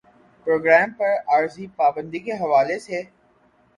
programme 0.47 0.93
پر 0.93 1.11
عارضی 1.27 1.67
پابندی 1.75 2.19
کے 2.19 2.31
حوالے 2.33 2.79
سے 2.79 3.01